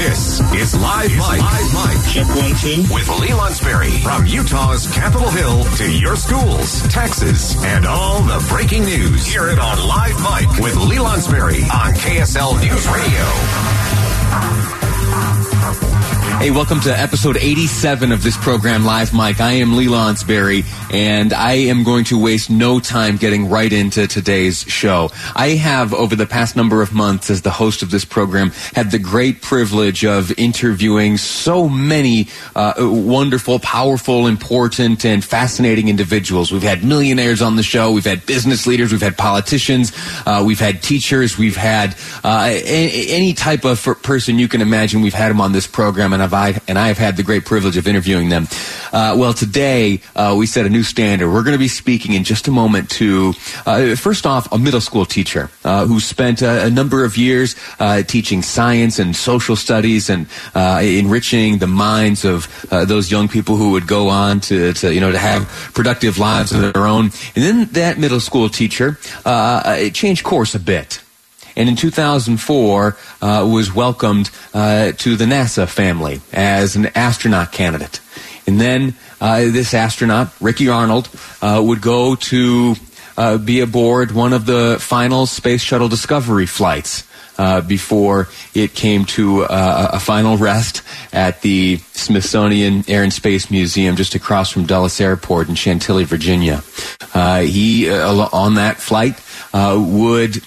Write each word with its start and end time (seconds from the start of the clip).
This 0.00 0.40
is 0.54 0.74
Live 0.74 1.10
Mic. 1.10 1.20
Live 1.20 1.74
Mic. 1.74 1.98
Check 2.10 2.26
one, 2.28 2.54
two. 2.56 2.90
With 2.90 3.06
Lee 3.20 3.34
Lonsberry. 3.36 4.02
From 4.02 4.24
Utah's 4.24 4.90
Capitol 4.94 5.28
Hill 5.28 5.64
to 5.76 5.92
your 5.92 6.16
schools, 6.16 6.80
taxes, 6.88 7.54
and 7.64 7.84
all 7.84 8.22
the 8.22 8.42
breaking 8.48 8.86
news. 8.86 9.26
Hear 9.26 9.48
it 9.50 9.58
on 9.58 9.76
Live 9.86 10.18
Mic 10.22 10.48
with 10.58 10.74
Lee 10.76 10.96
Lonsberry 10.96 11.64
on 11.70 11.92
KSL 11.92 12.58
News 12.62 12.88
Radio. 12.88 14.79
Hey, 16.40 16.50
welcome 16.50 16.80
to 16.80 16.98
episode 16.98 17.36
87 17.36 18.12
of 18.12 18.22
this 18.22 18.34
program, 18.38 18.82
Live 18.82 19.12
Mic. 19.12 19.42
I 19.42 19.52
am 19.52 19.76
Lee 19.76 19.88
Lonsberry, 19.88 20.64
and 20.90 21.34
I 21.34 21.52
am 21.52 21.84
going 21.84 22.04
to 22.04 22.18
waste 22.18 22.48
no 22.48 22.80
time 22.80 23.18
getting 23.18 23.50
right 23.50 23.70
into 23.70 24.06
today's 24.06 24.62
show. 24.62 25.10
I 25.36 25.48
have, 25.48 25.92
over 25.92 26.16
the 26.16 26.24
past 26.24 26.56
number 26.56 26.80
of 26.80 26.94
months 26.94 27.28
as 27.28 27.42
the 27.42 27.50
host 27.50 27.82
of 27.82 27.90
this 27.90 28.06
program, 28.06 28.52
had 28.74 28.90
the 28.90 28.98
great 28.98 29.42
privilege 29.42 30.02
of 30.02 30.32
interviewing 30.38 31.18
so 31.18 31.68
many 31.68 32.28
uh, 32.56 32.72
wonderful, 32.78 33.58
powerful, 33.58 34.26
important, 34.26 35.04
and 35.04 35.22
fascinating 35.22 35.88
individuals. 35.88 36.50
We've 36.50 36.62
had 36.62 36.82
millionaires 36.82 37.42
on 37.42 37.56
the 37.56 37.62
show, 37.62 37.92
we've 37.92 38.06
had 38.06 38.24
business 38.24 38.66
leaders, 38.66 38.92
we've 38.92 39.02
had 39.02 39.18
politicians, 39.18 39.92
uh, 40.24 40.42
we've 40.46 40.58
had 40.58 40.82
teachers, 40.82 41.36
we've 41.36 41.58
had 41.58 41.94
uh, 42.24 42.48
any, 42.64 43.08
any 43.10 43.34
type 43.34 43.66
of 43.66 43.84
person 44.02 44.38
you 44.38 44.48
can 44.48 44.62
imagine. 44.62 45.02
We've 45.02 45.12
had 45.12 45.28
them 45.28 45.42
on 45.42 45.52
this 45.52 45.66
program, 45.66 46.14
and 46.14 46.22
I've 46.22 46.29
I, 46.34 46.60
and 46.68 46.78
I 46.78 46.88
have 46.88 46.98
had 46.98 47.16
the 47.16 47.22
great 47.22 47.44
privilege 47.44 47.76
of 47.76 47.86
interviewing 47.86 48.28
them. 48.28 48.46
Uh, 48.92 49.14
well, 49.16 49.32
today 49.32 50.00
uh, 50.16 50.34
we 50.38 50.46
set 50.46 50.66
a 50.66 50.68
new 50.68 50.82
standard. 50.82 51.30
We're 51.30 51.42
going 51.42 51.54
to 51.54 51.58
be 51.58 51.68
speaking 51.68 52.12
in 52.12 52.24
just 52.24 52.48
a 52.48 52.50
moment 52.50 52.90
to, 52.92 53.34
uh, 53.66 53.94
first 53.94 54.26
off, 54.26 54.50
a 54.52 54.58
middle 54.58 54.80
school 54.80 55.04
teacher 55.04 55.50
uh, 55.64 55.86
who 55.86 56.00
spent 56.00 56.42
a, 56.42 56.66
a, 56.66 56.70
number 56.70 57.04
of 57.04 57.16
years 57.16 57.56
uh, 57.78 58.02
teaching 58.02 58.42
science 58.42 58.98
and 58.98 59.14
social 59.14 59.56
studies 59.56 60.10
and 60.10 60.26
uh, 60.54 60.80
enriching 60.82 61.58
the 61.58 61.66
minds 61.66 62.24
of 62.24 62.48
those 62.70 63.10
young 63.10 63.28
people 63.28 63.56
who 63.56 63.72
would 63.72 63.86
go 63.86 64.08
on 64.08 64.40
to, 64.40 64.72
to, 64.72 64.92
you 64.92 65.00
know, 65.00 65.12
to 65.12 65.18
have 65.18 65.46
productive 65.74 66.18
lives 66.18 66.52
of 66.52 66.60
their 66.60 66.86
own. 66.86 67.06
And 67.34 67.44
then 67.44 67.64
that 67.72 67.98
middle 67.98 68.20
school 68.20 68.48
teacher 68.48 68.98
changed 69.92 70.24
course 70.24 70.54
a 70.54 70.60
bit 70.60 71.02
and 71.60 71.68
in 71.68 71.76
2004 71.76 72.96
uh, 73.20 73.48
was 73.52 73.74
welcomed 73.74 74.30
uh, 74.54 74.92
to 74.92 75.14
the 75.14 75.26
NASA 75.26 75.68
family 75.68 76.22
as 76.32 76.74
an 76.74 76.86
astronaut 76.94 77.52
candidate. 77.52 78.00
And 78.46 78.58
then 78.58 78.94
uh, 79.20 79.40
this 79.40 79.74
astronaut, 79.74 80.32
Ricky 80.40 80.70
Arnold, 80.70 81.10
uh, 81.42 81.62
would 81.62 81.82
go 81.82 82.14
to 82.14 82.76
uh, 83.18 83.36
be 83.36 83.60
aboard 83.60 84.12
one 84.12 84.32
of 84.32 84.46
the 84.46 84.78
final 84.80 85.26
Space 85.26 85.60
Shuttle 85.60 85.88
Discovery 85.88 86.46
flights. 86.46 87.06
Uh, 87.38 87.62
before 87.62 88.28
it 88.52 88.74
came 88.74 89.06
to 89.06 89.46
a 89.48 89.98
final 89.98 90.36
rest 90.36 90.82
at 91.10 91.40
the 91.40 91.78
Smithsonian 91.92 92.84
Air 92.86 93.02
and 93.02 93.10
Space 93.10 93.50
Museum 93.50 93.96
just 93.96 94.14
across 94.14 94.50
from 94.50 94.66
Dulles 94.66 95.00
Airport 95.00 95.48
in 95.48 95.54
Chantilly, 95.54 96.04
Virginia. 96.04 96.62
he, 97.40 97.90
on 97.90 98.56
that 98.56 98.76
flight, 98.76 99.18
would 99.54 100.42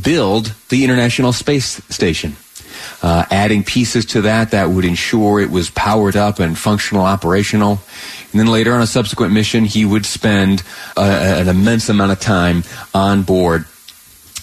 build 0.00 0.54
the 0.68 0.84
International 0.84 1.32
Space 1.32 1.82
Station. 1.88 2.36
Uh, 3.02 3.24
adding 3.30 3.62
pieces 3.62 4.04
to 4.04 4.22
that 4.22 4.50
that 4.50 4.70
would 4.70 4.84
ensure 4.84 5.40
it 5.40 5.50
was 5.50 5.70
powered 5.70 6.16
up 6.16 6.38
and 6.38 6.58
functional, 6.58 7.04
operational. 7.04 7.80
And 8.32 8.40
then 8.40 8.46
later 8.46 8.72
on 8.72 8.82
a 8.82 8.86
subsequent 8.86 9.32
mission, 9.32 9.64
he 9.64 9.84
would 9.84 10.04
spend 10.04 10.62
uh, 10.96 11.02
an 11.38 11.48
immense 11.48 11.88
amount 11.88 12.12
of 12.12 12.20
time 12.20 12.64
on 12.92 13.22
board 13.22 13.66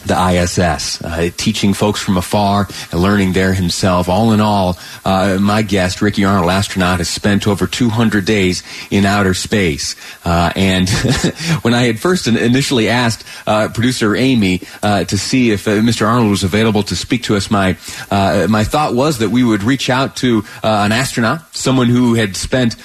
the 0.05 0.15
ISS, 0.15 1.01
uh, 1.03 1.29
teaching 1.37 1.73
folks 1.73 2.01
from 2.01 2.17
afar 2.17 2.67
and 2.91 3.01
learning 3.01 3.33
there 3.33 3.53
himself. 3.53 4.09
All 4.09 4.33
in 4.33 4.41
all, 4.41 4.77
uh, 5.05 5.37
my 5.39 5.61
guest, 5.61 6.01
Ricky 6.01 6.25
Arnold, 6.25 6.49
astronaut, 6.49 6.99
has 6.99 7.09
spent 7.09 7.47
over 7.47 7.67
200 7.67 8.25
days 8.25 8.63
in 8.89 9.05
outer 9.05 9.33
space. 9.33 9.95
Uh, 10.25 10.51
and 10.55 10.89
when 11.61 11.73
I 11.73 11.83
had 11.83 11.99
first 11.99 12.27
initially 12.27 12.89
asked 12.89 13.25
uh, 13.45 13.69
producer 13.69 14.15
Amy 14.15 14.61
uh, 14.81 15.03
to 15.05 15.17
see 15.17 15.51
if 15.51 15.67
uh, 15.67 15.71
Mr. 15.71 16.07
Arnold 16.07 16.31
was 16.31 16.43
available 16.43 16.83
to 16.83 16.95
speak 16.95 17.23
to 17.23 17.35
us, 17.35 17.51
my 17.51 17.77
my 18.11 18.63
thought 18.63 18.93
was 18.93 19.19
that 19.19 19.29
we 19.29 19.43
would 19.43 19.63
reach 19.63 19.89
out 19.89 20.15
to 20.17 20.43
an 20.63 20.91
astronaut, 20.91 21.55
someone 21.55 21.87
who 21.87 22.15
had 22.15 22.35
spent 22.35 22.75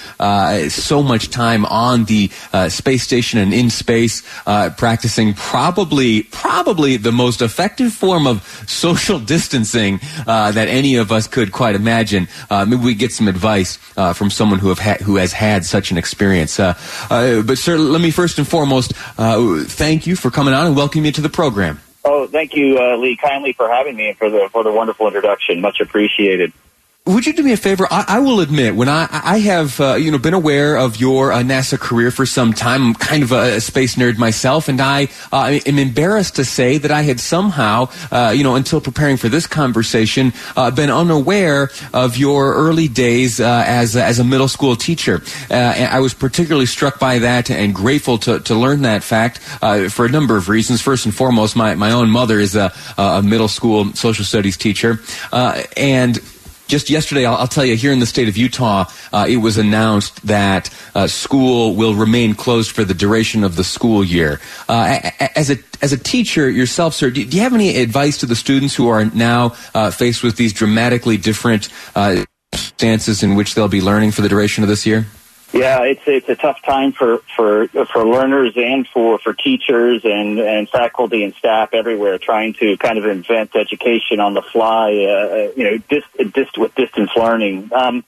so 0.70 1.02
much 1.02 1.30
time 1.30 1.64
on 1.66 2.04
the 2.04 2.30
space 2.68 3.02
station 3.02 3.38
and 3.38 3.52
in 3.52 3.70
space, 3.70 4.22
practicing 4.76 5.34
probably 5.34 6.22
probably 6.24 6.96
the 7.06 7.12
most 7.12 7.40
effective 7.40 7.92
form 7.92 8.26
of 8.26 8.42
social 8.68 9.20
distancing 9.20 10.00
uh, 10.26 10.50
that 10.50 10.66
any 10.66 10.96
of 10.96 11.12
us 11.12 11.28
could 11.28 11.52
quite 11.52 11.76
imagine. 11.76 12.26
Uh, 12.50 12.64
maybe 12.64 12.82
we 12.82 12.94
get 12.94 13.12
some 13.12 13.28
advice 13.28 13.78
uh, 13.96 14.12
from 14.12 14.28
someone 14.28 14.58
who 14.58 14.68
have 14.70 14.80
ha- 14.80 15.04
who 15.04 15.14
has 15.14 15.32
had 15.32 15.64
such 15.64 15.92
an 15.92 15.98
experience. 15.98 16.58
Uh, 16.58 16.74
uh, 17.08 17.42
but 17.42 17.58
sir, 17.58 17.78
let 17.78 18.00
me 18.00 18.10
first 18.10 18.38
and 18.38 18.48
foremost 18.48 18.92
uh, 19.18 19.62
thank 19.66 20.04
you 20.04 20.16
for 20.16 20.32
coming 20.32 20.52
on 20.52 20.66
and 20.66 20.74
welcome 20.74 21.04
you 21.04 21.12
to 21.12 21.20
the 21.20 21.28
program. 21.28 21.80
Oh, 22.04 22.26
thank 22.26 22.54
you, 22.54 22.74
Lee, 22.98 23.16
kindly 23.16 23.52
for 23.52 23.68
having 23.68 23.94
me 23.94 24.08
and 24.08 24.18
for 24.18 24.28
the 24.28 24.48
for 24.50 24.64
the 24.64 24.72
wonderful 24.72 25.06
introduction. 25.06 25.60
Much 25.60 25.78
appreciated 25.80 26.52
would 27.06 27.24
you 27.24 27.32
do 27.32 27.42
me 27.42 27.52
a 27.52 27.56
favor? 27.56 27.86
I, 27.90 28.04
I 28.08 28.18
will 28.18 28.40
admit, 28.40 28.74
when 28.74 28.88
I, 28.88 29.08
I 29.10 29.38
have, 29.38 29.80
uh, 29.80 29.94
you 29.94 30.10
know, 30.10 30.18
been 30.18 30.34
aware 30.34 30.76
of 30.76 30.96
your 30.96 31.32
uh, 31.32 31.38
NASA 31.38 31.78
career 31.78 32.10
for 32.10 32.26
some 32.26 32.52
time, 32.52 32.82
I'm 32.82 32.94
kind 32.94 33.22
of 33.22 33.32
a, 33.32 33.60
space 33.60 33.94
nerd 33.94 34.18
myself, 34.18 34.68
and 34.68 34.80
I 34.80 35.08
uh, 35.32 35.58
am 35.64 35.78
embarrassed 35.78 36.36
to 36.36 36.44
say 36.44 36.78
that 36.78 36.90
I 36.90 37.02
had 37.02 37.20
somehow, 37.20 37.88
uh, 38.10 38.32
you 38.34 38.42
know, 38.42 38.56
until 38.56 38.80
preparing 38.80 39.16
for 39.16 39.28
this 39.28 39.46
conversation, 39.46 40.32
uh, 40.56 40.70
been 40.70 40.90
unaware 40.90 41.70
of 41.94 42.16
your 42.16 42.54
early 42.54 42.88
days 42.88 43.40
uh, 43.40 43.64
as 43.66 43.96
as 43.96 44.18
a 44.18 44.24
middle 44.24 44.48
school 44.48 44.74
teacher. 44.76 45.22
I 45.50 46.00
was 46.00 46.14
particularly 46.14 46.66
struck 46.66 46.98
by 46.98 47.20
that 47.20 47.50
and 47.50 47.74
grateful 47.74 48.18
to, 48.18 48.40
to 48.40 48.54
learn 48.54 48.82
that 48.82 49.02
fact 49.02 49.38
for 49.38 50.04
a 50.06 50.08
number 50.08 50.36
of 50.36 50.48
reasons. 50.48 50.82
First 50.82 51.06
and 51.06 51.14
foremost, 51.14 51.56
my 51.56 51.74
my 51.74 51.92
own 51.92 52.10
mother 52.10 52.38
is 52.40 52.56
a, 52.56 52.72
a 52.98 53.22
middle 53.22 53.48
school 53.48 53.92
social 53.94 54.24
studies 54.24 54.56
teacher, 54.56 55.00
and 55.76 56.20
just 56.66 56.90
yesterday, 56.90 57.24
I'll, 57.26 57.36
I'll, 57.36 57.46
tell 57.46 57.64
you, 57.64 57.76
here 57.76 57.92
in 57.92 58.00
the 58.00 58.06
state 58.06 58.28
of 58.28 58.36
Utah, 58.36 58.86
uh, 59.12 59.26
it 59.28 59.38
was 59.38 59.58
announced 59.58 60.26
that 60.26 60.70
uh, 60.94 61.06
school 61.06 61.74
will 61.74 61.94
remain 61.94 62.34
closed 62.34 62.72
for 62.72 62.84
the 62.84 62.94
duration 62.94 63.44
of 63.44 63.56
the 63.56 63.64
school 63.64 64.02
year. 64.04 64.40
Uh, 64.68 65.10
as 65.34 65.50
a 65.50 65.58
as 65.82 65.92
a 65.92 65.98
teacher 65.98 66.48
yourself, 66.50 66.94
sir, 66.94 67.10
do, 67.10 67.24
do, 67.24 67.36
you 67.36 67.42
have 67.42 67.54
any 67.54 67.76
advice 67.76 68.18
to 68.18 68.26
the 68.26 68.36
students 68.36 68.74
who 68.74 68.88
are 68.88 69.04
now 69.06 69.54
uh, 69.74 69.90
faced 69.90 70.22
with 70.22 70.36
these 70.36 70.52
dramatically 70.52 71.16
different 71.16 71.68
uh, 71.94 72.24
stances 72.52 73.22
in 73.22 73.34
which 73.34 73.54
they'll 73.54 73.68
be 73.68 73.82
learning 73.82 74.10
for 74.10 74.22
the 74.22 74.28
duration 74.28 74.64
of 74.64 74.68
this 74.68 74.86
year? 74.86 75.06
Yeah, 75.52 75.84
it's 75.84 76.02
it's 76.06 76.28
a 76.28 76.34
tough 76.34 76.60
time 76.62 76.92
for 76.92 77.18
for 77.36 77.68
for 77.68 78.06
learners 78.06 78.54
and 78.56 78.86
for 78.88 79.18
for 79.18 79.32
teachers 79.32 80.02
and 80.04 80.38
and 80.38 80.68
faculty 80.68 81.22
and 81.22 81.34
staff 81.34 81.70
everywhere 81.72 82.18
trying 82.18 82.54
to 82.54 82.76
kind 82.76 82.98
of 82.98 83.06
invent 83.06 83.54
education 83.54 84.18
on 84.18 84.34
the 84.34 84.42
fly. 84.42 84.90
Uh, 84.92 85.34
uh 85.34 85.52
you 85.56 85.64
know, 85.64 85.78
dis, 85.88 86.04
dis, 86.32 86.48
with 86.56 86.74
distance 86.74 87.10
learning. 87.16 87.70
Um, 87.72 88.04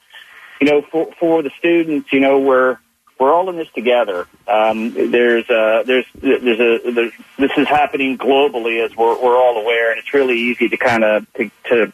you 0.61 0.67
know, 0.67 0.82
for 0.82 1.12
for 1.20 1.43
the 1.43 1.50
students, 1.58 2.12
you 2.12 2.20
know, 2.20 2.40
we're 2.40 2.79
we're 3.20 3.32
all 3.32 3.49
in 3.50 3.56
this 3.56 3.69
together. 3.73 4.26
Um, 4.46 4.93
there's 4.93 5.49
a, 5.49 5.85
there's 5.87 6.06
there's 6.14 6.61
a 6.61 6.90
there's, 6.93 7.12
this 7.38 7.52
is 7.56 7.69
happening 7.69 8.19
globally 8.19 8.85
as 8.85 8.96
we're 8.96 9.20
we're 9.23 9.37
all 9.37 9.58
aware, 9.58 9.90
and 9.90 9.99
it's 10.00 10.12
really 10.12 10.38
easy 10.38 10.69
to 10.69 10.76
kind 10.76 11.05
of 11.05 11.32
to, 11.35 11.50
to 11.69 11.93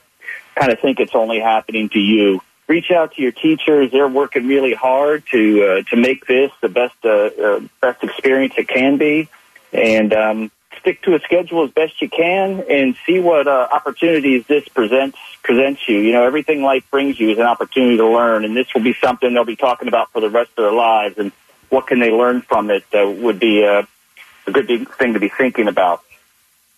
kind 0.54 0.72
of 0.72 0.80
think 0.80 1.00
it's 1.00 1.14
only 1.14 1.40
happening 1.40 1.90
to 1.90 1.98
you 1.98 2.40
reach 2.66 2.90
out 2.90 3.14
to 3.14 3.22
your 3.22 3.32
teachers. 3.32 3.90
They're 3.90 4.08
working 4.08 4.46
really 4.46 4.74
hard 4.74 5.24
to 5.32 5.64
uh, 5.64 5.82
to 5.90 5.96
make 5.96 6.26
this 6.26 6.50
the 6.60 6.68
best 6.68 6.96
uh, 7.04 7.08
uh, 7.08 7.60
best 7.80 8.02
experience 8.02 8.54
it 8.56 8.68
can 8.68 8.96
be, 8.96 9.28
and 9.72 10.12
um, 10.12 10.50
stick 10.80 11.02
to 11.02 11.14
a 11.14 11.20
schedule 11.20 11.64
as 11.64 11.70
best 11.70 12.00
you 12.00 12.08
can, 12.08 12.64
and 12.68 12.96
see 13.06 13.20
what 13.20 13.46
uh, 13.46 13.68
opportunities 13.72 14.46
this 14.46 14.66
presents 14.68 15.18
presents 15.42 15.88
you. 15.88 15.98
You 15.98 16.12
know, 16.12 16.24
everything 16.24 16.62
life 16.62 16.84
brings 16.90 17.18
you 17.18 17.30
is 17.30 17.38
an 17.38 17.46
opportunity 17.46 17.96
to 17.96 18.06
learn, 18.06 18.44
and 18.44 18.56
this 18.56 18.72
will 18.74 18.82
be 18.82 18.94
something 18.94 19.32
they'll 19.32 19.44
be 19.44 19.56
talking 19.56 19.88
about 19.88 20.10
for 20.12 20.20
the 20.20 20.30
rest 20.30 20.50
of 20.56 20.64
their 20.64 20.72
lives. 20.72 21.18
And 21.18 21.32
what 21.68 21.86
can 21.86 21.98
they 21.98 22.10
learn 22.10 22.42
from 22.42 22.70
it 22.70 22.84
uh, 22.94 23.08
would 23.08 23.38
be 23.38 23.64
uh, 23.64 23.82
a 24.46 24.50
good 24.50 24.88
thing 24.98 25.14
to 25.14 25.20
be 25.20 25.28
thinking 25.28 25.68
about. 25.68 26.02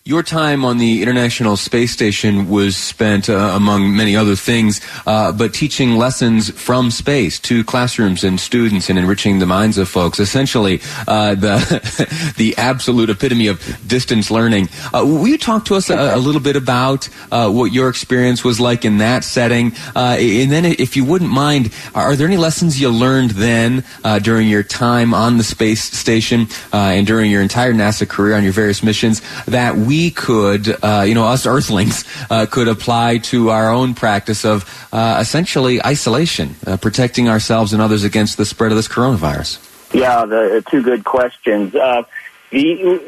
Your 0.06 0.22
time 0.22 0.64
on 0.64 0.78
the 0.78 1.02
International 1.02 1.56
Space 1.56 1.90
Station 1.90 2.48
was 2.48 2.76
spent, 2.76 3.28
uh, 3.28 3.52
among 3.56 3.96
many 3.96 4.14
other 4.14 4.36
things, 4.36 4.80
uh, 5.04 5.32
but 5.32 5.52
teaching 5.52 5.96
lessons 5.96 6.48
from 6.50 6.92
space 6.92 7.40
to 7.40 7.64
classrooms 7.64 8.22
and 8.22 8.38
students 8.38 8.88
and 8.88 9.00
enriching 9.00 9.40
the 9.40 9.46
minds 9.46 9.78
of 9.78 9.88
folks. 9.88 10.20
Essentially, 10.20 10.80
uh, 11.08 11.34
the 11.34 12.34
the 12.36 12.56
absolute 12.56 13.10
epitome 13.10 13.48
of 13.48 13.60
distance 13.88 14.30
learning. 14.30 14.68
Uh, 14.94 15.04
will 15.04 15.26
you 15.26 15.36
talk 15.36 15.64
to 15.64 15.74
us 15.74 15.90
a, 15.90 16.14
a 16.14 16.18
little 16.18 16.40
bit 16.40 16.54
about 16.54 17.08
uh, 17.32 17.50
what 17.50 17.72
your 17.72 17.88
experience 17.88 18.44
was 18.44 18.60
like 18.60 18.84
in 18.84 18.98
that 18.98 19.24
setting? 19.24 19.72
Uh, 19.96 20.16
and 20.20 20.52
then, 20.52 20.64
if 20.64 20.94
you 20.94 21.04
wouldn't 21.04 21.32
mind, 21.32 21.72
are 21.96 22.14
there 22.14 22.28
any 22.28 22.36
lessons 22.36 22.80
you 22.80 22.88
learned 22.90 23.30
then 23.32 23.82
during 24.22 24.46
your 24.46 24.62
time 24.62 25.12
on 25.12 25.36
the 25.36 25.44
space 25.44 25.82
station 25.82 26.46
and 26.72 27.08
during 27.08 27.28
your 27.28 27.42
entire 27.42 27.74
NASA 27.74 28.08
career 28.08 28.36
on 28.36 28.44
your 28.44 28.52
various 28.52 28.84
missions 28.84 29.20
that 29.46 29.74
we 29.76 29.95
we 29.96 30.10
could, 30.10 30.68
uh, 30.84 31.04
you 31.06 31.14
know, 31.14 31.24
us 31.24 31.46
Earthlings 31.46 32.04
uh, 32.28 32.44
could 32.44 32.68
apply 32.68 33.18
to 33.18 33.48
our 33.48 33.70
own 33.70 33.94
practice 33.94 34.44
of 34.44 34.88
uh, 34.92 35.16
essentially 35.20 35.82
isolation, 35.82 36.54
uh, 36.66 36.76
protecting 36.76 37.30
ourselves 37.30 37.72
and 37.72 37.80
others 37.80 38.04
against 38.04 38.36
the 38.36 38.44
spread 38.44 38.72
of 38.72 38.76
this 38.76 38.88
coronavirus? 38.88 39.58
Yeah, 39.94 40.26
the 40.26 40.62
two 40.70 40.82
good 40.82 41.04
questions. 41.04 41.74
Uh, 41.74 42.02
the 42.50 43.00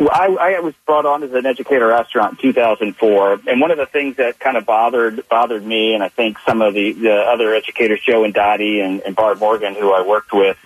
I, 0.00 0.56
I, 0.56 0.60
was 0.60 0.74
brought 0.86 1.04
on 1.04 1.22
as 1.22 1.34
an 1.34 1.44
educator 1.44 1.92
astronaut 1.92 2.32
in 2.32 2.38
2004, 2.38 3.40
and 3.46 3.60
one 3.60 3.70
of 3.70 3.76
the 3.76 3.84
things 3.84 4.16
that 4.16 4.40
kind 4.40 4.56
of 4.56 4.64
bothered 4.64 5.28
bothered 5.28 5.64
me, 5.64 5.92
and 5.92 6.02
I 6.02 6.08
think 6.08 6.38
some 6.46 6.62
of 6.62 6.72
the, 6.72 6.92
the 6.92 7.14
other 7.14 7.54
educators, 7.54 8.00
Joe 8.00 8.24
and 8.24 8.32
Dottie 8.32 8.80
and, 8.80 9.02
and 9.02 9.14
Barb 9.14 9.38
Morgan, 9.40 9.74
who 9.74 9.92
I 9.92 10.00
worked 10.00 10.32
with, 10.32 10.56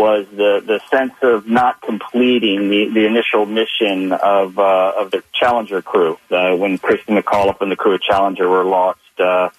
was 0.00 0.26
the, 0.30 0.62
the 0.64 0.80
sense 0.90 1.12
of 1.22 1.46
not 1.46 1.82
completing 1.82 2.70
the, 2.70 2.88
the 2.88 3.06
initial 3.06 3.44
mission 3.44 4.12
of, 4.12 4.58
uh, 4.58 4.92
of 4.96 5.10
the 5.10 5.22
Challenger 5.32 5.82
crew 5.82 6.18
uh, 6.30 6.56
when 6.56 6.78
Christa 6.78 7.20
McAuliffe 7.20 7.60
and 7.60 7.70
the 7.70 7.76
crew 7.76 7.94
of 7.94 8.00
Challenger 8.00 8.48
were 8.48 8.64
lost 8.64 8.98
uh, 9.18 9.50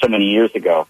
so 0.00 0.08
many 0.08 0.26
years 0.26 0.54
ago. 0.54 0.86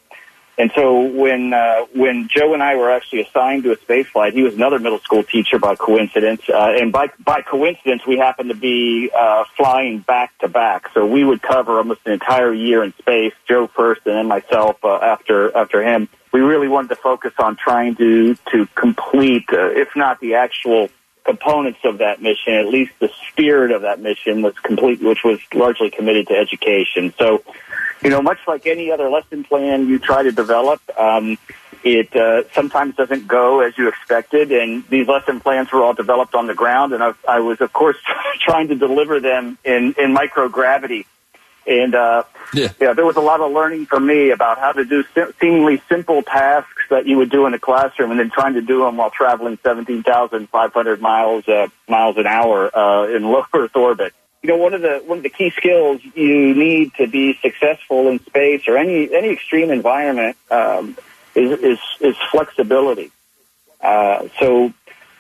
And 0.59 0.73
so 0.75 1.03
when 1.03 1.53
uh, 1.53 1.87
when 1.95 2.29
Joe 2.29 2.53
and 2.53 2.61
I 2.61 2.75
were 2.75 2.91
actually 2.91 3.21
assigned 3.21 3.63
to 3.63 3.71
a 3.71 3.79
space 3.79 4.09
flight, 4.09 4.35
he 4.35 4.43
was 4.43 4.55
another 4.55 4.81
middle 4.81 4.99
school 4.99 5.23
teacher 5.23 5.61
by 5.61 5.77
coincidence, 5.77 6.43
uh, 6.49 6.75
and 6.77 6.91
by 6.91 7.11
by 7.25 7.43
coincidence 7.43 8.05
we 8.05 8.17
happened 8.17 8.49
to 8.49 8.57
be 8.57 9.09
uh, 9.17 9.45
flying 9.57 10.01
back 10.01 10.37
to 10.41 10.49
back. 10.49 10.91
So 10.95 11.07
we 11.07 11.23
would 11.23 11.43
cover 11.43 11.79
almost 11.79 12.01
an 12.07 12.13
entire 12.13 12.53
year 12.53 12.83
in 12.83 12.93
space. 12.95 13.35
Joe 13.47 13.69
first, 13.69 14.01
and 14.07 14.17
then 14.17 14.27
myself 14.27 14.85
uh, 14.85 14.97
after 14.97 15.57
after 15.57 15.81
him 15.81 16.09
really 16.69 16.75
wanted 16.75 16.89
to 16.89 16.97
focus 16.97 17.33
on 17.39 17.57
trying 17.57 17.97
to 17.97 18.35
to 18.53 18.67
complete, 18.75 19.45
uh, 19.53 19.71
if 19.71 19.89
not 19.97 20.21
the 20.21 20.35
actual 20.35 20.89
components 21.25 21.81
of 21.85 21.99
that 21.99 22.23
mission, 22.23 22.55
at 22.55 22.69
least 22.69 22.93
the 23.01 23.11
spirit 23.29 23.71
of 23.71 23.83
that 23.83 24.01
mission 24.01 24.43
was 24.43 24.55
complete, 24.63 25.03
which 25.03 25.25
was 25.25 25.39
largely 25.53 25.91
committed 25.91 26.27
to 26.27 26.35
education. 26.35 27.13
So, 27.19 27.43
you 28.03 28.09
know, 28.09 28.23
much 28.23 28.39
like 28.47 28.67
any 28.67 28.91
other 28.91 29.11
lesson 29.11 29.45
plan 29.45 29.89
you 29.89 29.99
try 29.99 30.23
to 30.23 30.33
develop, 30.33 30.81
um, 30.99 31.37
it 31.85 32.15
uh, 32.17 32.49
sometimes 32.55 32.97
doesn't 32.97 33.29
go 33.29 33.61
as 33.61 33.77
you 33.77 33.89
expected. 33.89 34.53
And 34.53 34.85
these 34.89 35.07
lesson 35.07 35.41
plans 35.41 35.71
were 35.71 35.83
all 35.83 35.95
developed 35.95 36.35
on 36.35 36.47
the 36.47 36.55
ground, 36.55 36.93
and 36.93 37.03
I, 37.03 37.13
I 37.29 37.41
was, 37.41 37.61
of 37.61 37.73
course, 37.73 37.97
trying 38.41 38.69
to 38.69 38.75
deliver 38.75 39.21
them 39.21 39.59
in 39.65 39.95
in 39.99 40.15
microgravity 40.15 41.05
and 41.67 41.95
uh, 41.95 42.23
yeah. 42.53 42.73
yeah, 42.81 42.93
there 42.93 43.05
was 43.05 43.17
a 43.17 43.21
lot 43.21 43.41
of 43.41 43.53
learning 43.53 43.87
for 43.87 44.01
me 44.01 44.31
about 44.31 44.59
how 44.59 44.73
to 44.73 44.85
do 44.85 45.05
seemingly 45.41 45.83
simple 45.89 46.23
tasks 46.23 46.83
that 46.91 47.07
you 47.07 47.17
would 47.19 47.31
do 47.31 47.47
in 47.47 47.55
a 47.55 47.59
classroom, 47.59 48.11
and 48.11 48.21
then 48.21 48.31
trying 48.31 48.55
to 48.55 48.63
do 48.63 48.85
them 48.85 48.97
while 48.97 49.11
traveling 49.11 49.59
17,500 49.63 51.01
miles 51.01 51.47
uh, 51.49 51.69
miles 51.89 52.17
an 52.17 52.27
hour 52.27 52.77
uh, 52.77 53.09
in 53.09 53.23
low 53.31 53.45
Earth 53.55 53.77
orbit. 53.77 54.15
You 54.43 54.51
know, 54.51 54.57
one 54.57 54.73
of 54.73 54.83
the 54.83 55.03
one 55.05 55.19
of 55.19 55.25
the 55.25 55.31
key 55.31 55.51
skills 55.51 56.01
you 56.15 56.55
need 56.55 56.95
to 56.95 57.07
be 57.09 57.37
successful 57.43 58.09
in 58.09 58.21
space 58.21 58.69
or 58.69 58.77
any 58.77 59.13
any 59.13 59.31
extreme 59.31 59.71
environment 59.71 60.37
um, 60.51 60.97
is, 61.35 61.59
is 61.61 61.79
is 62.01 62.17
flexibility. 62.31 63.11
Uh, 63.81 64.29
so, 64.39 64.73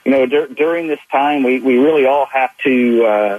you 0.04 0.12
know, 0.12 0.26
dur- 0.26 0.48
during 0.48 0.86
this 0.86 1.00
time, 1.10 1.42
we 1.42 1.60
we 1.60 1.78
really 1.78 2.06
all 2.06 2.26
have 2.26 2.56
to 2.58 3.04
uh, 3.04 3.38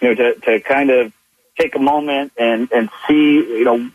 you 0.00 0.08
know 0.08 0.14
to 0.14 0.40
to 0.40 0.60
kind 0.60 0.90
of 0.90 1.12
take 1.58 1.74
a 1.74 1.78
moment 1.78 2.32
and, 2.36 2.70
and 2.72 2.90
see, 3.06 3.34
you 3.34 3.64
know, 3.64 3.90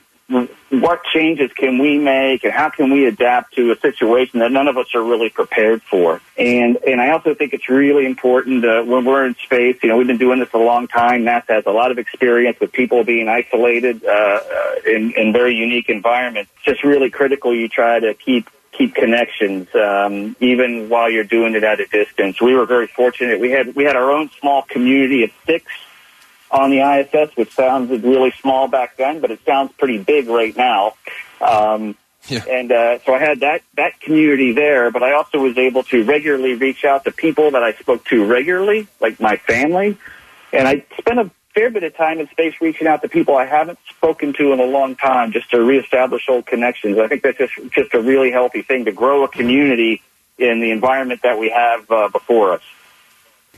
what 0.69 1.03
changes 1.05 1.51
can 1.53 1.77
we 1.77 1.97
make 1.97 2.43
and 2.43 2.51
how 2.51 2.69
can 2.69 2.91
we 2.91 3.05
adapt 3.05 3.53
to 3.55 3.71
a 3.71 3.79
situation 3.79 4.39
that 4.39 4.51
none 4.51 4.67
of 4.67 4.77
us 4.77 4.93
are 4.93 5.01
really 5.01 5.29
prepared 5.29 5.81
for? 5.83 6.21
And 6.37 6.77
and 6.85 6.99
I 6.99 7.11
also 7.11 7.33
think 7.33 7.53
it's 7.53 7.69
really 7.69 8.05
important 8.05 8.65
uh, 8.65 8.83
when 8.83 9.05
we're 9.05 9.25
in 9.25 9.35
space. 9.35 9.77
You 9.81 9.89
know, 9.89 9.97
we've 9.97 10.07
been 10.07 10.17
doing 10.17 10.39
this 10.39 10.49
a 10.53 10.57
long 10.57 10.89
time. 10.89 11.23
NASA 11.23 11.47
has 11.47 11.65
a 11.65 11.71
lot 11.71 11.91
of 11.91 11.97
experience 11.97 12.59
with 12.59 12.73
people 12.73 13.05
being 13.05 13.29
isolated 13.29 14.03
uh, 14.03 14.09
uh 14.09 14.75
in 14.85 15.13
in 15.13 15.31
very 15.31 15.55
unique 15.55 15.87
environments. 15.87 16.51
It's 16.57 16.65
just 16.65 16.83
really 16.83 17.09
critical 17.09 17.55
you 17.55 17.69
try 17.69 18.01
to 18.01 18.13
keep 18.13 18.49
keep 18.73 18.95
connections 18.95 19.69
um, 19.75 20.35
even 20.41 20.89
while 20.89 21.09
you're 21.09 21.23
doing 21.23 21.55
it 21.55 21.63
at 21.63 21.79
a 21.79 21.85
distance. 21.85 22.41
We 22.41 22.53
were 22.53 22.65
very 22.65 22.87
fortunate. 22.87 23.39
We 23.39 23.51
had 23.51 23.75
we 23.75 23.85
had 23.85 23.95
our 23.95 24.11
own 24.11 24.29
small 24.41 24.63
community 24.63 25.23
of 25.23 25.31
six 25.45 25.71
on 26.49 26.69
the 26.71 26.79
ISS, 26.79 27.35
which 27.35 27.51
sounded 27.53 28.03
really 28.03 28.31
small 28.39 28.67
back 28.67 28.97
then, 28.97 29.19
but 29.19 29.31
it 29.31 29.39
sounds 29.45 29.71
pretty 29.77 29.97
big 29.97 30.27
right 30.27 30.55
now. 30.55 30.93
Um, 31.41 31.95
yeah. 32.27 32.43
And 32.49 32.71
uh, 32.71 32.99
so 33.05 33.13
I 33.13 33.19
had 33.19 33.41
that 33.41 33.61
that 33.75 33.99
community 33.99 34.53
there, 34.53 34.91
but 34.91 35.03
I 35.03 35.13
also 35.13 35.39
was 35.39 35.57
able 35.57 35.83
to 35.83 36.03
regularly 36.03 36.55
reach 36.55 36.83
out 36.83 37.05
to 37.05 37.11
people 37.11 37.51
that 37.51 37.63
I 37.63 37.73
spoke 37.73 38.05
to 38.05 38.25
regularly, 38.25 38.87
like 38.99 39.19
my 39.19 39.37
family. 39.37 39.97
And 40.51 40.67
I 40.67 40.85
spent 40.97 41.19
a 41.19 41.31
fair 41.53 41.69
bit 41.69 41.83
of 41.83 41.95
time 41.95 42.19
in 42.19 42.27
space 42.29 42.53
reaching 42.61 42.87
out 42.87 43.01
to 43.01 43.09
people 43.09 43.35
I 43.35 43.45
haven't 43.45 43.79
spoken 43.89 44.33
to 44.33 44.53
in 44.53 44.59
a 44.59 44.65
long 44.65 44.95
time, 44.95 45.31
just 45.31 45.49
to 45.51 45.61
reestablish 45.61 46.27
old 46.29 46.45
connections. 46.45 46.97
I 46.97 47.07
think 47.07 47.23
that's 47.23 47.37
just 47.37 47.53
just 47.71 47.93
a 47.93 48.01
really 48.01 48.31
healthy 48.31 48.61
thing 48.61 48.85
to 48.85 48.91
grow 48.91 49.23
a 49.23 49.27
community 49.27 50.01
in 50.37 50.59
the 50.59 50.71
environment 50.71 51.21
that 51.23 51.39
we 51.39 51.49
have 51.49 51.89
uh, 51.89 52.09
before 52.09 52.53
us. 52.53 52.61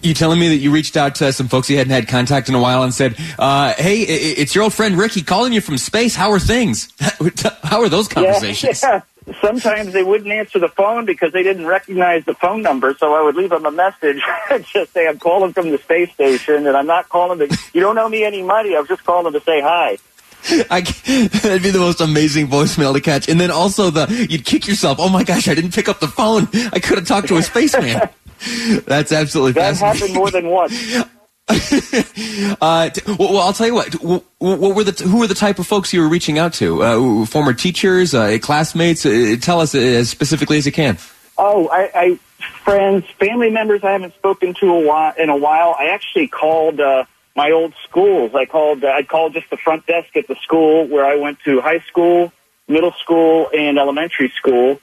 You 0.02 0.14
telling 0.14 0.40
me 0.40 0.50
that 0.50 0.58
you 0.58 0.72
reached 0.72 0.96
out 0.98 1.16
to 1.16 1.34
some 1.34 1.48
folks 1.48 1.70
you 1.70 1.78
hadn't 1.78 1.92
had 1.92 2.08
contact 2.08 2.50
in 2.50 2.56
a 2.56 2.60
while 2.60 2.84
and 2.84 2.94
said, 2.94 3.16
uh, 3.38 3.74
"Hey, 3.74 4.02
it's 4.02 4.56
your 4.56 4.64
old 4.64 4.74
friend 4.74 4.98
Ricky 4.98 5.22
calling 5.22 5.54
you 5.54 5.62
from 5.62 5.78
space. 5.78 6.16
How 6.16 6.32
are 6.32 6.40
things? 6.40 6.92
How 7.64 7.82
are 7.82 7.90
those 7.90 8.08
conversations?" 8.08 8.82
Yeah, 8.82 9.02
yeah. 9.28 9.34
Sometimes 9.42 9.94
they 9.94 10.04
wouldn't 10.04 10.32
answer 10.32 10.58
the 10.58 10.70
phone 10.70 11.06
because 11.06 11.34
they 11.34 11.44
didn't 11.44 11.68
recognize 11.68 12.26
the 12.26 12.34
phone 12.34 12.62
number. 12.62 12.96
So 12.96 13.14
I 13.14 13.22
would 13.22 13.36
leave 13.36 13.52
them 13.52 13.66
a 13.66 13.72
message 13.72 14.22
just 14.74 14.94
say, 14.94 15.08
"I'm 15.08 15.20
calling 15.20 15.54
from 15.54 15.70
the 15.70 15.78
space 15.78 16.12
station, 16.12 16.66
and 16.66 16.76
I'm 16.76 16.88
not 16.88 17.10
calling 17.10 17.40
to. 17.40 17.58
You 17.74 17.82
don't 17.82 17.98
owe 17.98 18.10
me 18.10 18.24
any 18.24 18.42
money. 18.42 18.76
I 18.76 18.80
was 18.80 18.88
just 18.88 19.04
calling 19.04 19.34
to 19.34 19.42
say 19.42 19.62
hi." 19.62 19.98
I, 20.72 20.82
that'd 20.82 21.64
be 21.64 21.70
the 21.70 21.80
most 21.80 22.00
amazing 22.00 22.48
voicemail 22.48 22.94
to 22.94 23.02
catch. 23.02 23.28
And 23.28 23.40
then 23.40 23.52
also 23.52 23.90
the 23.90 24.28
you'd 24.30 24.46
kick 24.46 24.68
yourself. 24.68 24.98
Oh 25.00 25.10
my 25.10 25.24
gosh, 25.24 25.48
I 25.48 25.54
didn't 25.54 25.74
pick 25.74 25.90
up 25.90 26.00
the 26.00 26.08
phone. 26.08 26.48
I 26.72 26.80
could 26.80 26.98
have 26.98 27.08
talked 27.08 27.28
to 27.28 27.38
a 27.38 27.42
spaceman. 27.42 28.10
That's 28.86 29.12
absolutely 29.12 29.54
that 29.54 29.78
happened 29.78 30.14
more 30.14 30.32
than 30.32 30.48
once. 30.48 30.74
uh, 32.62 32.90
well, 33.08 33.18
well, 33.18 33.40
I'll 33.40 33.54
tell 33.54 33.68
you 33.68 33.74
what. 33.74 33.94
What 33.96 34.76
were 34.76 34.84
the 34.84 35.04
who 35.04 35.18
were 35.18 35.28
the 35.28 35.34
type 35.34 35.58
of 35.60 35.68
folks 35.68 35.92
you 35.94 36.02
were 36.02 36.08
reaching 36.08 36.38
out 36.38 36.54
to? 36.56 36.84
Uh, 36.84 37.26
former 37.26 37.54
teachers, 37.54 38.14
uh, 38.14 38.38
classmates. 38.40 39.06
Uh, 39.06 39.36
tell 39.42 39.60
us 39.60 39.74
as 39.74 40.10
specifically 40.10 40.58
as 40.58 40.66
you 40.66 40.72
can. 40.72 40.98
Oh, 41.38 41.68
I, 41.70 41.90
I 41.96 42.20
friends, 42.64 43.06
family 43.20 43.50
members 43.50 43.84
I 43.84 43.92
haven't 43.92 44.14
spoken 44.14 44.54
to 44.56 44.68
a 44.68 44.88
while, 44.88 45.14
in 45.18 45.30
a 45.30 45.38
while. 45.38 45.76
I 45.78 45.88
actually 45.88 46.28
called 46.28 46.80
uh, 46.80 47.06
my 47.36 47.52
old 47.52 47.74
schools. 47.84 48.36
I 48.36 48.46
called. 48.46 48.86
I 48.86 49.04
called 49.04 49.34
just 49.34 49.50
the 49.50 49.58
front 49.58 49.88
desk 49.88 50.16
at 50.16 50.28
the 50.28 50.36
school 50.36 50.88
where 50.88 51.06
I 51.06 51.16
went 51.16 51.40
to 51.46 51.62
high 51.62 51.80
school, 51.80 52.32
middle 52.68 52.94
school, 52.94 53.50
and 53.58 53.80
elementary 53.80 54.30
school 54.30 54.80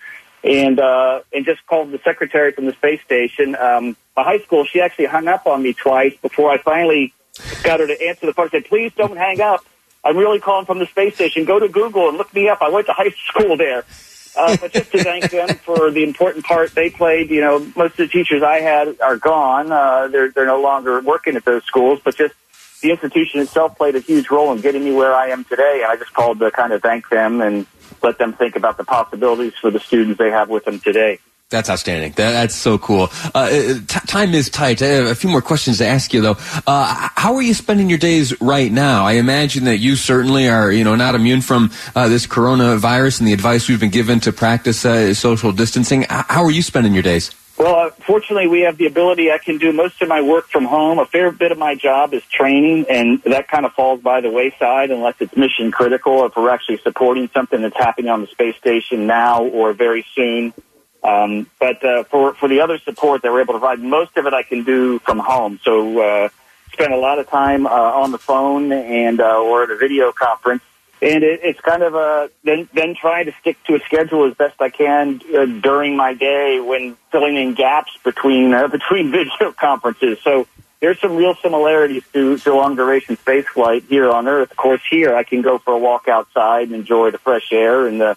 and 0.46 0.78
uh, 0.78 1.20
and 1.32 1.44
just 1.44 1.66
called 1.66 1.90
the 1.90 1.98
secretary 2.04 2.52
from 2.52 2.66
the 2.66 2.72
space 2.72 3.02
station. 3.02 3.56
Um, 3.56 3.96
my 4.16 4.22
high 4.22 4.38
school, 4.38 4.64
she 4.64 4.80
actually 4.80 5.06
hung 5.06 5.26
up 5.26 5.46
on 5.46 5.62
me 5.62 5.74
twice 5.74 6.14
before 6.22 6.50
I 6.50 6.58
finally 6.58 7.12
got 7.64 7.80
her 7.80 7.86
to 7.86 8.08
answer 8.08 8.26
the 8.26 8.32
phone. 8.32 8.46
I 8.46 8.50
said, 8.50 8.66
"Please 8.66 8.92
don't 8.96 9.16
hang 9.16 9.40
up. 9.40 9.64
I'm 10.04 10.16
really 10.16 10.38
calling 10.38 10.64
from 10.64 10.78
the 10.78 10.86
space 10.86 11.16
station. 11.16 11.44
Go 11.44 11.58
to 11.58 11.68
Google 11.68 12.08
and 12.08 12.16
look 12.16 12.32
me 12.32 12.48
up. 12.48 12.62
I 12.62 12.68
went 12.68 12.86
to 12.86 12.92
high 12.92 13.10
school 13.28 13.56
there." 13.56 13.84
Uh, 14.36 14.54
but 14.60 14.70
just 14.70 14.92
to 14.92 15.02
thank 15.02 15.30
them 15.30 15.48
for 15.48 15.90
the 15.90 16.04
important 16.04 16.44
part 16.44 16.70
they 16.74 16.90
played. 16.90 17.30
You 17.30 17.40
know, 17.40 17.58
most 17.74 17.92
of 17.92 17.96
the 17.96 18.08
teachers 18.08 18.42
I 18.42 18.60
had 18.60 19.00
are 19.00 19.16
gone. 19.16 19.72
Uh, 19.72 20.08
they're 20.08 20.30
they're 20.30 20.46
no 20.46 20.60
longer 20.60 21.00
working 21.00 21.36
at 21.36 21.44
those 21.44 21.64
schools, 21.64 22.00
but 22.04 22.16
just 22.16 22.34
the 22.83 22.90
institution 22.90 23.40
itself 23.40 23.76
played 23.76 23.97
a 23.97 24.00
huge 24.00 24.30
role 24.30 24.52
in 24.52 24.61
getting 24.61 24.85
me 24.85 24.92
where 24.92 25.14
I 25.14 25.28
am 25.28 25.45
today. 25.45 25.80
And 25.83 25.92
I 25.92 25.97
just 25.97 26.12
called 26.14 26.38
to 26.40 26.50
kind 26.50 26.73
of 26.73 26.83
thank 26.83 27.09
them 27.09 27.40
and 27.40 27.66
let 28.02 28.18
them 28.18 28.33
think 28.33 28.56
about 28.56 28.76
the 28.76 28.85
possibilities 28.85 29.54
for 29.61 29.71
the 29.71 29.80
students 29.80 30.18
they 30.18 30.30
have 30.30 30.49
with 30.49 30.64
them 30.64 30.80
today. 30.80 31.18
That's 31.49 31.71
outstanding. 31.71 32.11
That, 32.12 32.33
that's 32.33 32.56
so 32.56 32.76
cool. 32.76 33.09
Uh, 33.33 33.38
uh 33.38 33.75
t- 33.87 34.06
time 34.06 34.35
is 34.35 34.50
tight. 34.50 34.83
A 34.83 35.14
few 35.14 35.30
more 35.30 35.40
questions 35.40 35.78
to 35.78 35.87
ask 35.87 36.12
you, 36.12 36.21
though. 36.21 36.37
Uh, 36.66 37.09
how 37.14 37.37
are 37.37 37.42
you 37.42 37.54
spending 37.54 37.88
your 37.88 38.00
days 38.00 38.40
right 38.40 38.71
now? 38.71 39.04
I 39.04 39.12
imagine 39.12 39.64
that 39.66 39.78
you 39.78 39.95
certainly 39.95 40.49
are, 40.49 40.73
you 40.73 40.83
know, 40.83 40.97
not 40.97 41.14
immune 41.14 41.42
from 41.42 41.71
uh, 41.95 42.09
this 42.09 42.26
coronavirus 42.26 43.21
and 43.21 43.28
the 43.28 43.33
advice 43.33 43.68
we've 43.68 43.78
been 43.78 43.90
given 43.90 44.18
to 44.21 44.33
practice 44.33 44.85
uh, 44.85 45.14
social 45.14 45.52
distancing. 45.52 46.04
How 46.11 46.42
are 46.42 46.50
you 46.50 46.62
spending 46.62 46.95
your 46.95 47.04
days? 47.04 47.30
Well, 47.58 47.75
uh, 47.75 47.90
fortunately, 47.90 48.48
we 48.48 48.60
have 48.62 48.76
the 48.76 48.86
ability. 48.86 49.32
I 49.32 49.38
can 49.38 49.56
do 49.56 49.72
most 49.72 50.02
of 50.02 50.08
my 50.08 50.20
work 50.20 50.48
from 50.48 50.66
home. 50.66 50.98
A 50.98 51.06
fair 51.06 51.32
bit 51.32 51.52
of 51.52 51.58
my 51.58 51.75
job 51.75 52.12
is 52.12 52.22
training, 52.25 52.84
and 52.90 53.22
that 53.22 53.48
kind 53.48 53.64
of 53.64 53.72
falls 53.72 54.00
by 54.02 54.20
the 54.20 54.30
wayside 54.30 54.90
unless 54.90 55.14
it's 55.20 55.34
mission 55.36 55.70
critical. 55.70 56.26
If 56.26 56.36
we're 56.36 56.50
actually 56.50 56.78
supporting 56.78 57.30
something 57.32 57.62
that's 57.62 57.76
happening 57.76 58.10
on 58.10 58.20
the 58.20 58.26
space 58.26 58.56
station 58.56 59.06
now 59.06 59.44
or 59.44 59.72
very 59.72 60.04
soon. 60.14 60.52
Um, 61.02 61.48
but 61.58 61.82
uh, 61.82 62.04
for 62.04 62.34
for 62.34 62.48
the 62.48 62.60
other 62.60 62.78
support 62.78 63.22
that 63.22 63.32
we're 63.32 63.40
able 63.40 63.54
to 63.54 63.60
provide, 63.60 63.80
most 63.80 64.16
of 64.18 64.26
it 64.26 64.34
I 64.34 64.42
can 64.42 64.64
do 64.64 64.98
from 64.98 65.18
home. 65.18 65.58
So 65.62 65.98
uh, 65.98 66.28
spend 66.72 66.92
a 66.92 66.98
lot 66.98 67.18
of 67.18 67.28
time 67.28 67.66
uh, 67.66 67.70
on 67.70 68.12
the 68.12 68.18
phone 68.18 68.70
and 68.70 69.18
uh, 69.20 69.40
or 69.40 69.62
at 69.62 69.70
a 69.70 69.76
video 69.76 70.12
conference 70.12 70.62
and 71.02 71.22
it, 71.22 71.40
it's 71.42 71.60
kind 71.60 71.82
of 71.82 71.94
a 71.94 72.30
then 72.42 72.68
then 72.72 72.94
trying 72.94 73.26
to 73.26 73.32
stick 73.40 73.62
to 73.64 73.74
a 73.74 73.80
schedule 73.80 74.24
as 74.24 74.34
best 74.34 74.60
I 74.60 74.70
can 74.70 75.20
uh, 75.34 75.44
during 75.44 75.96
my 75.96 76.14
day 76.14 76.60
when 76.60 76.96
filling 77.12 77.36
in 77.36 77.54
gaps 77.54 77.96
between 78.04 78.52
uh, 78.54 78.68
between 78.78 79.10
video 79.10 79.52
conferences. 79.52 80.18
So 80.22 80.46
there's 80.80 81.00
some 81.00 81.16
real 81.16 81.34
similarities 81.34 82.04
to, 82.12 82.38
to 82.38 82.54
long 82.54 82.76
duration 82.76 83.16
space 83.16 83.46
flight 83.46 83.84
here 83.88 84.10
on 84.10 84.28
Earth. 84.28 84.50
Of 84.50 84.56
course, 84.56 84.82
here 84.88 85.14
I 85.14 85.22
can 85.22 85.42
go 85.42 85.58
for 85.58 85.74
a 85.74 85.78
walk 85.78 86.08
outside 86.08 86.68
and 86.68 86.74
enjoy 86.74 87.10
the 87.10 87.18
fresh 87.18 87.52
air 87.52 87.86
and 87.86 88.00
the 88.00 88.16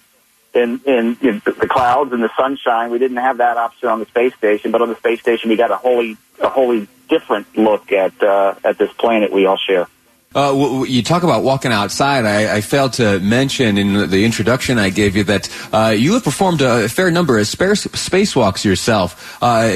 and, 0.54 0.84
and 0.86 1.18
you 1.22 1.34
know, 1.34 1.40
the 1.46 1.68
clouds 1.68 2.12
and 2.12 2.24
the 2.24 2.32
sunshine. 2.36 2.90
We 2.90 2.98
didn't 2.98 3.18
have 3.18 3.38
that 3.38 3.58
option 3.58 3.90
on 3.90 4.00
the 4.00 4.06
space 4.06 4.34
station, 4.36 4.72
but 4.72 4.82
on 4.82 4.90
the 4.90 4.96
space 4.96 5.20
station 5.20 5.50
we 5.50 5.58
got 5.58 5.72
a 5.72 5.78
wholly 5.78 6.18
a 6.40 6.50
wholly 6.50 6.88
different 7.08 7.58
look 7.58 7.92
at 7.92 8.22
uh, 8.24 8.56
at 8.64 8.78
this 8.78 8.92
planet 8.94 9.32
we 9.32 9.46
all 9.46 9.58
share. 9.58 9.88
Uh, 10.36 10.50
w- 10.50 10.68
w- 10.68 10.92
you 10.92 11.02
talk 11.02 11.24
about 11.24 11.44
walking 11.44 11.72
outside. 11.72 12.24
I, 12.24 12.58
I, 12.58 12.62
failed 12.62 12.94
to 12.94 13.20
mention 13.20 13.80
in 13.80 14.12
the 14.12 14.26
introduction 14.26 14.78
I 14.78 14.92
gave 14.92 15.16
you 15.16 15.24
that 15.24 15.50
uh, 15.74 15.90
you 15.90 16.14
have 16.14 16.24
performed 16.24 16.62
a 16.62 16.88
fair 16.88 17.10
number 17.10 17.40
of 17.40 17.48
space 17.48 17.88
spacewalks 17.88 18.64
yourself, 18.64 19.42
uh, 19.42 19.68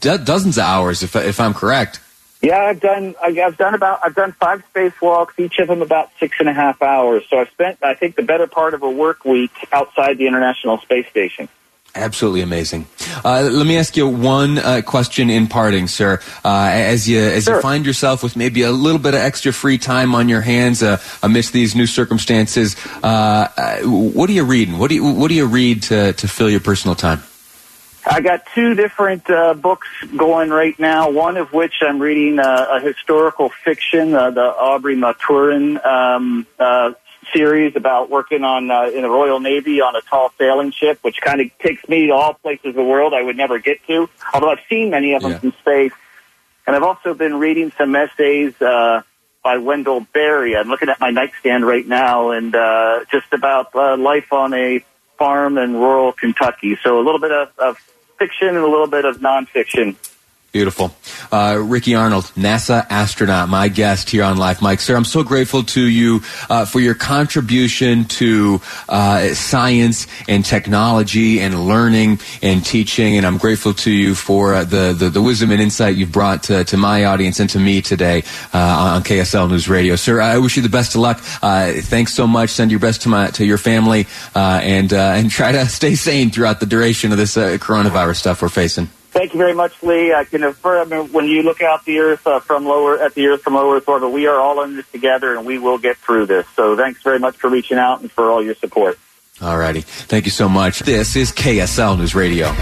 do- 0.00 0.18
dozens 0.18 0.58
of 0.58 0.64
hours, 0.64 1.04
if, 1.04 1.14
if 1.14 1.38
I'm 1.38 1.54
correct. 1.54 2.00
Yeah, 2.42 2.58
I've 2.58 2.80
done. 2.80 3.14
I've 3.22 3.56
done 3.56 3.74
about. 3.74 4.00
I've 4.04 4.14
done 4.14 4.32
five 4.32 4.62
spacewalks, 4.74 5.38
each 5.38 5.58
of 5.58 5.68
them 5.68 5.82
about 5.82 6.10
six 6.20 6.36
and 6.38 6.48
a 6.48 6.52
half 6.52 6.82
hours. 6.82 7.24
So 7.30 7.38
I've 7.38 7.48
spent, 7.50 7.78
I 7.82 7.94
think, 7.94 8.16
the 8.16 8.22
better 8.22 8.46
part 8.46 8.74
of 8.74 8.82
a 8.82 8.90
work 8.90 9.24
week 9.24 9.52
outside 9.72 10.18
the 10.18 10.26
International 10.26 10.78
Space 10.78 11.08
Station. 11.08 11.48
Absolutely 11.96 12.42
amazing. 12.42 12.86
Uh, 13.24 13.48
let 13.50 13.66
me 13.66 13.78
ask 13.78 13.96
you 13.96 14.06
one 14.06 14.58
uh, 14.58 14.82
question 14.84 15.30
in 15.30 15.46
parting, 15.46 15.88
sir. 15.88 16.20
Uh, 16.44 16.68
as 16.70 17.08
you 17.08 17.18
as 17.18 17.44
sure. 17.44 17.56
you 17.56 17.62
find 17.62 17.86
yourself 17.86 18.22
with 18.22 18.36
maybe 18.36 18.62
a 18.62 18.70
little 18.70 18.98
bit 18.98 19.14
of 19.14 19.20
extra 19.20 19.50
free 19.50 19.78
time 19.78 20.14
on 20.14 20.28
your 20.28 20.42
hands 20.42 20.82
uh, 20.82 21.00
amidst 21.22 21.54
these 21.54 21.74
new 21.74 21.86
circumstances, 21.86 22.76
uh, 23.02 23.48
uh, 23.56 23.78
what 23.80 24.28
are 24.28 24.34
you 24.34 24.44
reading? 24.44 24.78
What 24.78 24.90
do 24.90 24.96
you 24.96 25.04
what 25.04 25.28
do 25.28 25.34
you 25.34 25.46
read 25.46 25.84
to 25.84 26.12
to 26.12 26.28
fill 26.28 26.50
your 26.50 26.60
personal 26.60 26.94
time? 26.94 27.22
I 28.08 28.20
got 28.20 28.44
two 28.54 28.74
different 28.74 29.24
books 29.62 29.88
going 30.16 30.50
right 30.50 30.78
now. 30.78 31.10
One 31.10 31.38
of 31.38 31.52
which 31.54 31.76
I'm 31.80 31.98
reading 31.98 32.38
a 32.38 32.78
historical 32.78 33.48
fiction, 33.48 34.10
the 34.10 34.54
Aubrey 34.56 34.96
Maturin 34.96 35.84
um, 35.84 36.46
series 37.36 37.76
about 37.76 38.08
working 38.08 38.44
on 38.44 38.70
uh, 38.70 38.84
in 38.84 39.02
the 39.02 39.10
Royal 39.10 39.40
Navy 39.40 39.82
on 39.82 39.94
a 39.94 40.00
tall 40.00 40.32
sailing 40.38 40.70
ship, 40.70 40.98
which 41.02 41.20
kind 41.20 41.40
of 41.40 41.50
takes 41.58 41.86
me 41.88 42.06
to 42.06 42.14
all 42.14 42.34
places 42.34 42.66
of 42.66 42.74
the 42.74 42.84
world 42.84 43.12
I 43.12 43.22
would 43.22 43.36
never 43.36 43.58
get 43.58 43.84
to. 43.88 44.08
Although 44.32 44.50
I've 44.50 44.64
seen 44.70 44.90
many 44.90 45.12
of 45.14 45.22
them 45.22 45.32
yeah. 45.32 45.38
from 45.38 45.52
space, 45.52 45.92
and 46.66 46.74
I've 46.74 46.82
also 46.82 47.12
been 47.14 47.36
reading 47.38 47.72
some 47.76 47.94
essays 47.94 48.60
uh, 48.62 49.02
by 49.44 49.58
Wendell 49.58 50.06
Berry. 50.12 50.56
I'm 50.56 50.68
looking 50.68 50.88
at 50.88 50.98
my 50.98 51.10
nightstand 51.10 51.66
right 51.66 51.86
now, 51.86 52.30
and 52.30 52.54
uh, 52.54 53.04
just 53.10 53.32
about 53.32 53.74
uh, 53.74 53.96
life 53.96 54.32
on 54.32 54.54
a 54.54 54.82
farm 55.18 55.58
in 55.58 55.74
rural 55.74 56.12
Kentucky. 56.12 56.78
So 56.82 56.98
a 56.98 57.04
little 57.04 57.20
bit 57.20 57.32
of, 57.32 57.50
of 57.58 57.76
fiction 58.18 58.48
and 58.48 58.58
a 58.58 58.68
little 58.68 58.86
bit 58.86 59.04
of 59.04 59.18
nonfiction. 59.18 59.96
Beautiful. 60.56 60.90
Uh, 61.30 61.62
Ricky 61.62 61.94
Arnold, 61.94 62.24
NASA 62.34 62.86
astronaut, 62.88 63.50
my 63.50 63.68
guest 63.68 64.08
here 64.08 64.24
on 64.24 64.38
Live 64.38 64.62
Mic. 64.62 64.80
Sir, 64.80 64.96
I'm 64.96 65.04
so 65.04 65.22
grateful 65.22 65.62
to 65.64 65.82
you 65.82 66.22
uh, 66.48 66.64
for 66.64 66.80
your 66.80 66.94
contribution 66.94 68.06
to 68.06 68.62
uh, 68.88 69.34
science 69.34 70.06
and 70.30 70.42
technology 70.42 71.40
and 71.40 71.66
learning 71.66 72.20
and 72.40 72.64
teaching. 72.64 73.18
And 73.18 73.26
I'm 73.26 73.36
grateful 73.36 73.74
to 73.74 73.90
you 73.90 74.14
for 74.14 74.54
uh, 74.54 74.64
the, 74.64 74.94
the, 74.98 75.10
the, 75.10 75.20
wisdom 75.20 75.50
and 75.50 75.60
insight 75.60 75.96
you've 75.96 76.10
brought 76.10 76.44
to, 76.44 76.64
to 76.64 76.78
my 76.78 77.04
audience 77.04 77.38
and 77.38 77.50
to 77.50 77.58
me 77.58 77.82
today 77.82 78.22
uh, 78.54 78.94
on 78.94 79.02
KSL 79.02 79.50
News 79.50 79.68
Radio. 79.68 79.94
Sir, 79.94 80.22
I 80.22 80.38
wish 80.38 80.56
you 80.56 80.62
the 80.62 80.70
best 80.70 80.94
of 80.94 81.02
luck. 81.02 81.18
Uh, 81.42 81.74
thanks 81.82 82.14
so 82.14 82.26
much. 82.26 82.48
Send 82.48 82.70
your 82.70 82.80
best 82.80 83.02
to, 83.02 83.10
my, 83.10 83.26
to 83.32 83.44
your 83.44 83.58
family 83.58 84.06
and, 84.34 84.90
and 84.94 85.30
try 85.30 85.52
to 85.52 85.66
stay 85.68 85.96
sane 85.96 86.30
throughout 86.30 86.60
the 86.60 86.66
duration 86.66 87.12
of 87.12 87.18
this 87.18 87.36
coronavirus 87.36 88.16
stuff 88.16 88.40
we're 88.40 88.48
facing. 88.48 88.88
Thank 89.16 89.32
you 89.32 89.38
very 89.38 89.54
much, 89.54 89.82
Lee. 89.82 90.12
I 90.12 90.24
can 90.24 90.42
affirm 90.44 90.90
when 91.10 91.24
you 91.24 91.42
look 91.42 91.62
out 91.62 91.86
the 91.86 92.00
Earth 92.00 92.26
uh, 92.26 92.38
from 92.40 92.66
lower 92.66 92.98
at 92.98 93.14
the 93.14 93.28
Earth 93.28 93.40
from 93.40 93.54
low 93.54 93.72
Earth 93.72 93.88
orbit, 93.88 94.10
we 94.10 94.26
are 94.26 94.38
all 94.38 94.62
in 94.62 94.76
this 94.76 94.86
together, 94.90 95.34
and 95.34 95.46
we 95.46 95.58
will 95.58 95.78
get 95.78 95.96
through 95.96 96.26
this. 96.26 96.46
So, 96.54 96.76
thanks 96.76 97.02
very 97.02 97.18
much 97.18 97.34
for 97.36 97.48
reaching 97.48 97.78
out 97.78 98.02
and 98.02 98.12
for 98.12 98.30
all 98.30 98.44
your 98.44 98.54
support. 98.56 98.98
All 99.40 99.56
righty. 99.56 99.80
Thank 99.80 100.26
you 100.26 100.30
so 100.30 100.50
much. 100.50 100.80
This 100.80 101.16
is 101.16 101.32
KSL 101.32 101.96
News 101.96 102.14
Radio. 102.14 102.52